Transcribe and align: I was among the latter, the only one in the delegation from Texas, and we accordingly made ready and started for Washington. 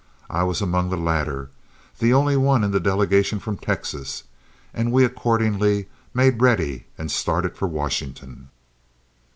I 0.31 0.41
was 0.41 0.63
among 0.63 0.89
the 0.89 0.97
latter, 0.97 1.51
the 1.99 2.11
only 2.11 2.35
one 2.35 2.63
in 2.63 2.71
the 2.71 2.79
delegation 2.79 3.37
from 3.37 3.59
Texas, 3.59 4.23
and 4.73 4.91
we 4.91 5.05
accordingly 5.05 5.89
made 6.11 6.41
ready 6.41 6.87
and 6.97 7.11
started 7.11 7.55
for 7.55 7.67
Washington. 7.67 8.49